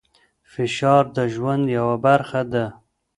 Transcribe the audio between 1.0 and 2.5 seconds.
د ژوند یوه برخه